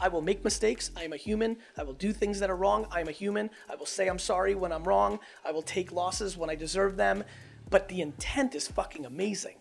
I 0.00 0.08
will 0.08 0.22
make 0.22 0.42
mistakes. 0.42 0.90
I 0.96 1.04
am 1.04 1.12
a 1.12 1.16
human. 1.16 1.58
I 1.76 1.82
will 1.84 1.92
do 1.92 2.12
things 2.12 2.40
that 2.40 2.50
are 2.50 2.56
wrong. 2.56 2.87
I 2.90 3.00
am 3.00 3.08
a 3.08 3.12
human. 3.12 3.50
I 3.70 3.76
will 3.76 3.87
say 3.87 4.08
I'm 4.08 4.18
sorry 4.18 4.54
when 4.54 4.72
I'm 4.72 4.84
wrong. 4.84 5.20
I 5.44 5.52
will 5.52 5.62
take 5.62 5.92
losses 5.92 6.37
when 6.37 6.50
I 6.50 6.54
deserve 6.54 6.96
them. 6.96 7.25
But 7.70 7.88
the 7.88 8.00
intent 8.00 8.54
is 8.54 8.66
fucking 8.66 9.06
amazing. 9.06 9.56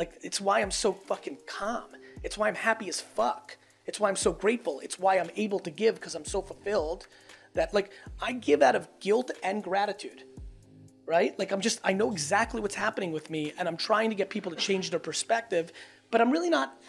Like, 0.00 0.18
it's 0.22 0.40
why 0.40 0.60
I'm 0.60 0.70
so 0.70 0.94
fucking 0.94 1.38
calm. 1.46 1.90
It's 2.24 2.38
why 2.38 2.48
I'm 2.48 2.54
happy 2.54 2.88
as 2.88 3.02
fuck. 3.02 3.58
It's 3.86 4.00
why 4.00 4.08
I'm 4.08 4.16
so 4.16 4.32
grateful. 4.32 4.80
It's 4.80 4.98
why 4.98 5.18
I'm 5.18 5.30
able 5.36 5.60
to 5.60 5.70
give 5.70 5.96
because 5.96 6.14
I'm 6.14 6.24
so 6.24 6.40
fulfilled 6.40 7.06
that, 7.52 7.74
like, 7.74 7.92
I 8.20 8.32
give 8.32 8.62
out 8.62 8.74
of 8.74 8.88
guilt 8.98 9.30
and 9.42 9.62
gratitude 9.62 10.24
right? 11.06 11.36
Like 11.40 11.50
I'm 11.50 11.60
just 11.60 11.80
I 11.82 11.92
know 11.92 12.12
exactly 12.12 12.60
what's 12.60 12.76
happening 12.76 13.10
with 13.10 13.30
me 13.30 13.52
and 13.58 13.66
I'm 13.66 13.76
trying 13.76 14.10
to 14.10 14.16
get 14.16 14.30
people 14.30 14.52
to 14.52 14.56
change 14.56 14.90
their 14.90 15.00
perspective, 15.00 15.72
but 16.12 16.20
I'm 16.20 16.30
really 16.30 16.50
not 16.50 16.80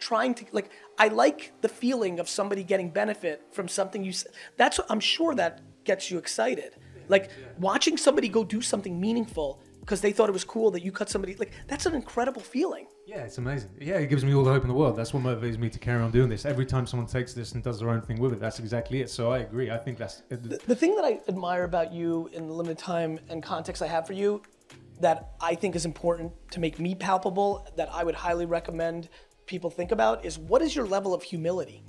trying 0.00 0.34
to 0.34 0.44
like 0.50 0.70
I 0.98 1.06
like 1.08 1.52
the 1.60 1.68
feeling 1.68 2.18
of 2.18 2.28
somebody 2.28 2.64
getting 2.64 2.90
benefit 2.90 3.46
from 3.52 3.68
something 3.68 4.02
you 4.02 4.12
said. 4.12 4.32
That's 4.56 4.78
what 4.78 4.90
I'm 4.90 4.98
sure 4.98 5.32
that 5.36 5.60
gets 5.84 6.10
you 6.10 6.18
excited. 6.18 6.74
Like 7.08 7.30
watching 7.58 7.96
somebody 7.96 8.28
go 8.28 8.44
do 8.44 8.60
something 8.60 9.00
meaningful 9.00 9.60
because 9.80 10.00
they 10.00 10.12
thought 10.12 10.28
it 10.28 10.32
was 10.32 10.44
cool 10.44 10.70
that 10.72 10.82
you 10.82 10.92
cut 10.92 11.08
somebody 11.08 11.34
like 11.36 11.52
that's 11.66 11.86
an 11.86 11.94
incredible 11.94 12.42
feeling. 12.42 12.86
Yeah, 13.06 13.22
it's 13.22 13.38
amazing. 13.38 13.70
Yeah, 13.80 13.96
it 13.96 14.08
gives 14.08 14.22
me 14.22 14.34
all 14.34 14.44
the 14.44 14.52
hope 14.52 14.62
in 14.62 14.68
the 14.68 14.74
world. 14.74 14.96
That's 14.96 15.14
what 15.14 15.22
motivates 15.22 15.56
me 15.56 15.70
to 15.70 15.78
carry 15.78 16.02
on 16.02 16.10
doing 16.10 16.28
this. 16.28 16.44
Every 16.44 16.66
time 16.66 16.86
someone 16.86 17.06
takes 17.08 17.32
this 17.32 17.52
and 17.52 17.64
does 17.64 17.80
their 17.80 17.88
own 17.88 18.02
thing 18.02 18.20
with 18.20 18.34
it, 18.34 18.40
that's 18.40 18.58
exactly 18.58 19.00
it. 19.00 19.08
So 19.08 19.32
I 19.32 19.38
agree. 19.38 19.70
I 19.70 19.78
think 19.78 19.96
that's 19.96 20.22
uh, 20.30 20.36
The, 20.42 20.60
the 20.66 20.76
thing 20.76 20.94
that 20.96 21.06
I 21.06 21.20
admire 21.26 21.64
about 21.64 21.90
you 21.90 22.28
in 22.34 22.46
the 22.46 22.52
limited 22.52 22.76
time 22.76 23.18
and 23.30 23.42
context 23.42 23.82
I 23.82 23.86
have 23.86 24.06
for 24.06 24.12
you 24.12 24.42
that 25.00 25.30
I 25.40 25.54
think 25.54 25.74
is 25.74 25.86
important 25.86 26.32
to 26.50 26.60
make 26.60 26.78
me 26.78 26.94
palpable 26.94 27.66
that 27.76 27.88
I 27.90 28.04
would 28.04 28.14
highly 28.14 28.44
recommend 28.44 29.08
people 29.46 29.70
think 29.70 29.90
about 29.90 30.24
is 30.24 30.38
what 30.38 30.60
is 30.60 30.76
your 30.76 30.86
level 30.86 31.14
of 31.14 31.22
humility? 31.22 31.82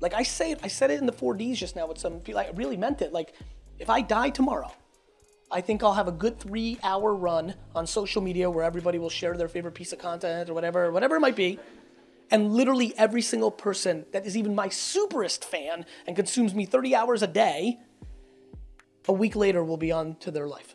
Like 0.00 0.12
I 0.12 0.24
say 0.24 0.50
it, 0.50 0.60
I 0.62 0.68
said 0.68 0.90
it 0.90 0.98
in 1.00 1.06
the 1.06 1.12
4Ds 1.12 1.56
just 1.56 1.74
now 1.74 1.86
with 1.86 1.96
some 1.96 2.20
people. 2.20 2.38
I 2.40 2.50
really 2.54 2.76
meant 2.76 3.00
it. 3.00 3.14
Like 3.14 3.32
if 3.78 3.90
I 3.90 4.00
die 4.00 4.30
tomorrow, 4.30 4.72
I 5.50 5.60
think 5.60 5.82
I'll 5.82 5.94
have 5.94 6.08
a 6.08 6.12
good 6.12 6.40
three 6.40 6.78
hour 6.82 7.14
run 7.14 7.54
on 7.74 7.86
social 7.86 8.20
media 8.20 8.50
where 8.50 8.64
everybody 8.64 8.98
will 8.98 9.10
share 9.10 9.36
their 9.36 9.48
favorite 9.48 9.74
piece 9.74 9.92
of 9.92 9.98
content 9.98 10.50
or 10.50 10.54
whatever, 10.54 10.90
whatever 10.90 11.16
it 11.16 11.20
might 11.20 11.36
be. 11.36 11.58
And 12.30 12.52
literally 12.52 12.92
every 12.98 13.22
single 13.22 13.52
person 13.52 14.04
that 14.12 14.26
is 14.26 14.36
even 14.36 14.54
my 14.54 14.68
superest 14.68 15.44
fan 15.44 15.86
and 16.06 16.16
consumes 16.16 16.54
me 16.54 16.66
30 16.66 16.96
hours 16.96 17.22
a 17.22 17.28
day, 17.28 17.78
a 19.06 19.12
week 19.12 19.36
later 19.36 19.62
will 19.62 19.76
be 19.76 19.92
on 19.92 20.16
to 20.16 20.32
their 20.32 20.48
life. 20.48 20.74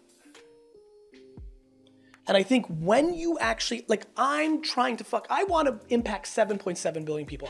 And 2.27 2.37
I 2.37 2.43
think 2.43 2.65
when 2.67 3.13
you 3.13 3.37
actually, 3.39 3.83
like, 3.89 4.05
I'm 4.15 4.61
trying 4.61 4.95
to 4.97 5.03
fuck, 5.03 5.27
I 5.29 5.43
want 5.43 5.67
to 5.67 5.93
impact 5.93 6.27
7.7 6.27 7.03
billion 7.03 7.27
people. 7.27 7.49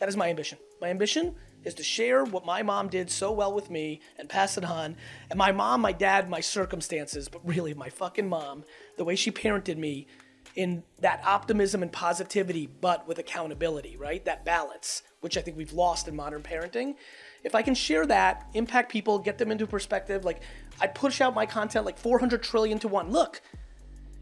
That 0.00 0.10
is 0.10 0.16
my 0.16 0.28
ambition. 0.28 0.58
My 0.82 0.88
ambition 0.88 1.34
is 1.66 1.74
to 1.74 1.82
share 1.82 2.24
what 2.24 2.46
my 2.46 2.62
mom 2.62 2.88
did 2.88 3.10
so 3.10 3.32
well 3.32 3.52
with 3.52 3.70
me 3.70 4.00
and 4.18 4.28
pass 4.28 4.56
it 4.56 4.64
on. 4.64 4.96
And 5.28 5.36
my 5.36 5.50
mom, 5.50 5.80
my 5.80 5.90
dad, 5.90 6.30
my 6.30 6.40
circumstances, 6.40 7.28
but 7.28 7.46
really 7.46 7.74
my 7.74 7.90
fucking 7.90 8.28
mom, 8.28 8.62
the 8.96 9.04
way 9.04 9.16
she 9.16 9.32
parented 9.32 9.76
me 9.76 10.06
in 10.54 10.84
that 11.00 11.20
optimism 11.26 11.82
and 11.82 11.92
positivity, 11.92 12.66
but 12.66 13.06
with 13.08 13.18
accountability, 13.18 13.96
right? 13.96 14.24
That 14.24 14.44
balance, 14.44 15.02
which 15.20 15.36
I 15.36 15.40
think 15.40 15.56
we've 15.56 15.72
lost 15.72 16.06
in 16.06 16.14
modern 16.14 16.40
parenting. 16.40 16.94
If 17.42 17.56
I 17.56 17.62
can 17.62 17.74
share 17.74 18.06
that, 18.06 18.46
impact 18.54 18.92
people, 18.92 19.18
get 19.18 19.36
them 19.36 19.50
into 19.50 19.66
perspective, 19.66 20.24
like 20.24 20.42
I 20.80 20.86
push 20.86 21.20
out 21.20 21.34
my 21.34 21.46
content 21.46 21.84
like 21.84 21.98
400 21.98 22.44
trillion 22.44 22.78
to 22.78 22.88
one. 22.88 23.10
Look, 23.10 23.42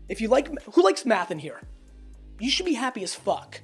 if 0.09 0.23
you 0.23 0.29
like, 0.29 0.51
who 0.73 0.83
likes 0.83 1.05
math 1.05 1.31
in 1.31 1.41
here? 1.41 1.61
You 2.41 2.51
should 2.51 2.67
be 2.67 2.75
happy 2.75 3.05
as 3.05 3.15
fuck. 3.15 3.61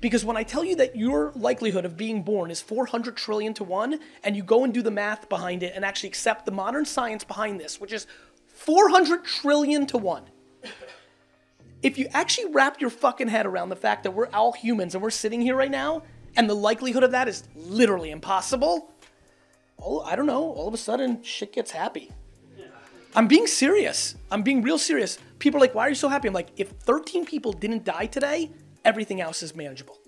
Because 0.00 0.24
when 0.24 0.36
I 0.36 0.42
tell 0.42 0.64
you 0.64 0.76
that 0.76 0.96
your 0.96 1.32
likelihood 1.34 1.84
of 1.84 1.96
being 1.96 2.22
born 2.22 2.50
is 2.50 2.60
400 2.60 3.16
trillion 3.16 3.52
to 3.54 3.64
one, 3.64 4.00
and 4.24 4.34
you 4.34 4.42
go 4.42 4.64
and 4.64 4.72
do 4.72 4.82
the 4.82 4.90
math 4.90 5.28
behind 5.28 5.62
it 5.62 5.72
and 5.74 5.84
actually 5.84 6.08
accept 6.08 6.46
the 6.46 6.52
modern 6.52 6.86
science 6.86 7.22
behind 7.22 7.60
this, 7.60 7.80
which 7.80 7.92
is 7.92 8.06
400 8.54 9.24
trillion 9.24 9.86
to 9.86 9.98
one. 9.98 10.24
If 11.82 11.98
you 11.98 12.08
actually 12.12 12.52
wrap 12.52 12.80
your 12.80 12.90
fucking 12.90 13.28
head 13.28 13.46
around 13.46 13.70
the 13.70 13.76
fact 13.76 14.02
that 14.04 14.10
we're 14.10 14.28
all 14.28 14.52
humans 14.52 14.94
and 14.94 15.02
we're 15.02 15.10
sitting 15.10 15.40
here 15.40 15.56
right 15.56 15.70
now, 15.70 16.02
and 16.36 16.48
the 16.48 16.54
likelihood 16.54 17.02
of 17.02 17.10
that 17.12 17.28
is 17.28 17.44
literally 17.54 18.10
impossible, 18.10 18.90
oh, 19.78 20.00
I 20.02 20.16
don't 20.16 20.26
know, 20.26 20.42
all 20.42 20.68
of 20.68 20.74
a 20.74 20.78
sudden 20.78 21.22
shit 21.22 21.52
gets 21.52 21.70
happy. 21.70 22.10
I'm 23.14 23.26
being 23.26 23.46
serious. 23.46 24.14
I'm 24.30 24.42
being 24.42 24.62
real 24.62 24.78
serious. 24.78 25.18
People 25.40 25.58
are 25.58 25.62
like, 25.62 25.74
why 25.74 25.86
are 25.86 25.88
you 25.88 25.94
so 25.96 26.08
happy? 26.08 26.28
I'm 26.28 26.34
like, 26.34 26.50
if 26.56 26.68
13 26.68 27.26
people 27.26 27.52
didn't 27.52 27.84
die 27.84 28.06
today, 28.06 28.50
everything 28.84 29.20
else 29.20 29.42
is 29.42 29.54
manageable. 29.54 29.98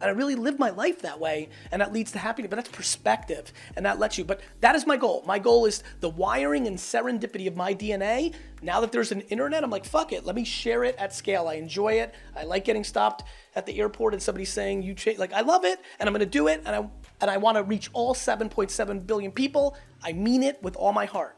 And 0.00 0.08
I 0.08 0.12
really 0.14 0.34
live 0.34 0.58
my 0.58 0.70
life 0.70 1.02
that 1.02 1.20
way, 1.20 1.50
and 1.70 1.82
that 1.82 1.92
leads 1.92 2.12
to 2.12 2.18
happiness. 2.18 2.48
But 2.48 2.56
that's 2.56 2.70
perspective, 2.70 3.52
and 3.76 3.84
that 3.84 3.98
lets 3.98 4.16
you. 4.16 4.24
But 4.24 4.40
that 4.60 4.74
is 4.74 4.86
my 4.86 4.96
goal. 4.96 5.22
My 5.26 5.38
goal 5.38 5.66
is 5.66 5.82
the 6.00 6.08
wiring 6.08 6.66
and 6.66 6.78
serendipity 6.78 7.46
of 7.46 7.54
my 7.54 7.74
DNA. 7.74 8.34
Now 8.62 8.80
that 8.80 8.92
there's 8.92 9.12
an 9.12 9.20
internet, 9.22 9.62
I'm 9.62 9.68
like, 9.68 9.84
fuck 9.84 10.12
it. 10.12 10.24
Let 10.24 10.34
me 10.34 10.44
share 10.44 10.84
it 10.84 10.96
at 10.96 11.14
scale. 11.14 11.48
I 11.48 11.54
enjoy 11.54 11.94
it. 11.94 12.14
I 12.34 12.44
like 12.44 12.64
getting 12.64 12.84
stopped 12.84 13.24
at 13.54 13.66
the 13.66 13.78
airport 13.78 14.14
and 14.14 14.22
somebody 14.22 14.46
saying 14.46 14.82
you 14.82 14.94
change. 14.94 15.18
like 15.18 15.34
I 15.34 15.42
love 15.42 15.66
it, 15.66 15.78
and 15.98 16.08
I'm 16.08 16.14
gonna 16.14 16.24
do 16.24 16.48
it, 16.48 16.62
and 16.64 16.74
I 16.74 16.88
and 17.20 17.30
I 17.30 17.36
want 17.36 17.58
to 17.58 17.62
reach 17.62 17.90
all 17.92 18.14
7.7 18.14 19.06
billion 19.06 19.32
people. 19.32 19.76
I 20.02 20.14
mean 20.14 20.42
it 20.42 20.62
with 20.62 20.76
all 20.76 20.94
my 20.94 21.04
heart. 21.04 21.36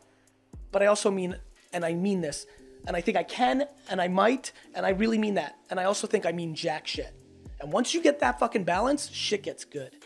But 0.71 0.83
I 0.83 0.87
also 0.87 1.11
mean, 1.11 1.37
and 1.73 1.85
I 1.85 1.95
mean 1.95 2.21
this, 2.21 2.47
and 2.87 2.97
I 2.97 3.01
think 3.01 3.17
I 3.17 3.23
can, 3.23 3.65
and 3.89 4.01
I 4.01 4.09
might, 4.09 4.53
and 4.75 4.85
I 4.85 4.91
really 4.91 5.19
mean 5.19 5.35
that. 5.35 5.57
And 5.71 5.79
I 5.79 5.85
also 5.85 6.07
think 6.07 6.27
I 6.27 6.33
mean 6.33 6.55
jack 6.55 6.87
shit. 6.87 7.13
And 7.61 7.73
once 7.73 7.95
you 7.95 8.03
get 8.03 8.19
that 8.21 8.39
fucking 8.39 8.65
balance, 8.65 9.09
shit 9.11 9.45
gets 9.45 9.65
good. 9.65 9.97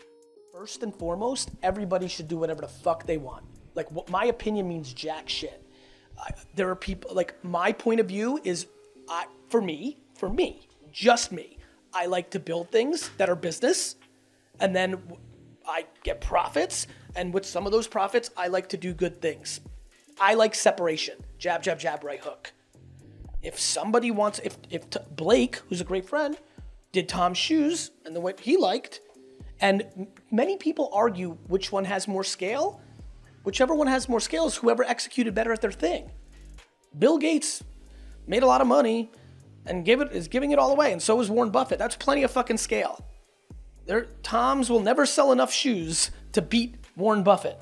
First 0.53 0.83
and 0.83 0.93
foremost, 0.93 1.51
everybody 1.63 2.07
should 2.07 2.27
do 2.27 2.37
whatever 2.37 2.61
the 2.61 2.67
fuck 2.67 3.05
they 3.05 3.17
want. 3.17 3.43
Like, 3.73 3.91
what 3.91 4.09
my 4.09 4.25
opinion 4.25 4.67
means 4.67 4.93
jack 4.93 5.29
shit. 5.29 5.63
I, 6.19 6.31
there 6.55 6.69
are 6.69 6.75
people, 6.75 7.13
like, 7.13 7.35
my 7.43 7.71
point 7.71 7.99
of 7.99 8.07
view 8.07 8.39
is, 8.43 8.67
I, 9.09 9.25
for 9.49 9.61
me, 9.61 9.97
for 10.15 10.29
me, 10.29 10.67
just 10.91 11.31
me, 11.31 11.57
I 11.93 12.07
like 12.07 12.29
to 12.31 12.39
build 12.39 12.71
things 12.71 13.09
that 13.17 13.29
are 13.29 13.35
business, 13.35 13.95
and 14.59 14.75
then 14.75 15.01
I 15.67 15.85
get 16.03 16.21
profits, 16.21 16.87
and 17.15 17.33
with 17.33 17.45
some 17.45 17.65
of 17.65 17.71
those 17.71 17.87
profits, 17.87 18.29
I 18.35 18.47
like 18.47 18.69
to 18.69 18.77
do 18.77 18.93
good 18.93 19.21
things. 19.21 19.61
I 20.19 20.33
like 20.33 20.55
separation. 20.55 21.15
Jab, 21.37 21.61
jab, 21.61 21.79
jab, 21.79 22.03
right 22.03 22.19
hook. 22.19 22.51
If 23.47 23.57
somebody 23.57 24.11
wants, 24.11 24.39
if 24.43 24.57
if 24.69 24.89
t- 24.89 24.99
Blake, 25.15 25.61
who's 25.69 25.79
a 25.79 25.85
great 25.85 26.07
friend, 26.07 26.37
did 26.91 27.07
Tom's 27.07 27.37
shoes 27.37 27.91
and 28.05 28.13
the 28.13 28.19
way 28.19 28.33
he 28.41 28.57
liked, 28.57 28.99
and 29.61 29.83
m- 29.97 30.07
many 30.29 30.57
people 30.57 30.89
argue 30.91 31.37
which 31.47 31.71
one 31.71 31.85
has 31.85 32.09
more 32.09 32.25
scale. 32.25 32.81
Whichever 33.45 33.73
one 33.73 33.87
has 33.87 34.09
more 34.09 34.19
scale 34.19 34.47
is 34.47 34.57
whoever 34.57 34.83
executed 34.83 35.33
better 35.33 35.53
at 35.53 35.61
their 35.61 35.71
thing. 35.71 36.11
Bill 36.99 37.17
Gates 37.17 37.63
made 38.27 38.43
a 38.43 38.45
lot 38.45 38.59
of 38.59 38.67
money 38.67 39.11
and 39.65 39.85
give 39.85 40.01
it 40.01 40.11
is 40.11 40.27
giving 40.27 40.51
it 40.51 40.59
all 40.59 40.73
away, 40.73 40.91
and 40.91 41.01
so 41.01 41.21
is 41.21 41.29
Warren 41.29 41.49
Buffett. 41.49 41.79
That's 41.79 41.95
plenty 41.95 42.23
of 42.23 42.31
fucking 42.31 42.57
scale. 42.57 42.99
There, 43.85 44.07
Tom's 44.23 44.69
will 44.69 44.81
never 44.81 45.05
sell 45.05 45.31
enough 45.31 45.53
shoes 45.53 46.11
to 46.33 46.41
beat 46.41 46.75
Warren 46.97 47.23
Buffett 47.23 47.57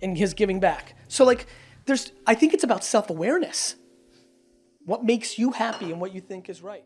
in 0.00 0.16
his 0.16 0.34
giving 0.34 0.58
back. 0.58 0.96
So 1.06 1.24
like, 1.24 1.46
there's 1.86 2.10
I 2.26 2.34
think 2.34 2.54
it's 2.54 2.64
about 2.64 2.82
self 2.82 3.08
awareness. 3.08 3.76
What 4.88 5.04
makes 5.04 5.38
you 5.38 5.50
happy 5.50 5.92
and 5.92 6.00
what 6.00 6.14
you 6.14 6.22
think 6.22 6.48
is 6.48 6.62
right. 6.62 6.82